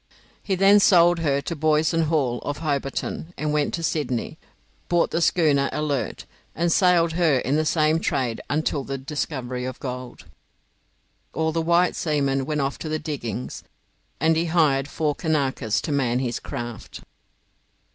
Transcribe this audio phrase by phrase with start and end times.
[0.41, 4.39] He then sold her to Boys & Hall, of Hobarton, went to Sydney,
[4.89, 9.79] bought the schooner 'Alert', and sailed her in the same trade until the discovery of
[9.79, 10.25] gold.
[11.33, 13.61] All the white seamen went off to the diggings,
[14.19, 17.01] and he hired four Kanakas to man his craft.